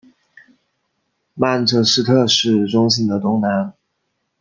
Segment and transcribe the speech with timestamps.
[1.35, 3.71] 曼彻斯特市中心的东南。